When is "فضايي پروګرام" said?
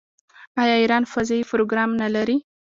1.13-1.89